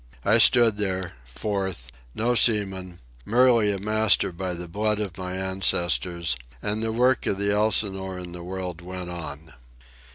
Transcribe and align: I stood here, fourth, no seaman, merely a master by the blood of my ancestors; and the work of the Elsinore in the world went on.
I 0.25 0.39
stood 0.39 0.79
here, 0.79 1.11
fourth, 1.25 1.91
no 2.15 2.33
seaman, 2.33 3.01
merely 3.23 3.71
a 3.71 3.77
master 3.77 4.31
by 4.31 4.55
the 4.55 4.67
blood 4.67 4.99
of 4.99 5.15
my 5.15 5.33
ancestors; 5.35 6.35
and 6.59 6.81
the 6.81 6.91
work 6.91 7.27
of 7.27 7.37
the 7.37 7.51
Elsinore 7.53 8.17
in 8.17 8.31
the 8.31 8.43
world 8.43 8.81
went 8.81 9.11
on. 9.11 9.53